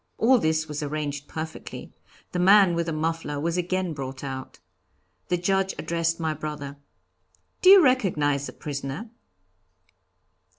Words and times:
All 0.17 0.39
this 0.39 0.67
was 0.67 0.81
arranged 0.81 1.27
perfectly. 1.27 1.93
The 2.31 2.39
man 2.39 2.73
with 2.73 2.87
the 2.87 2.91
muffler 2.91 3.39
was 3.39 3.55
again 3.55 3.93
brought 3.93 4.23
out. 4.23 4.57
The 5.27 5.37
Judge 5.37 5.75
addressed 5.77 6.19
my 6.19 6.33
brother. 6.33 6.77
'Do 7.61 7.69
you 7.69 7.83
recognize 7.83 8.47
the 8.47 8.53
prisoner?' 8.53 9.11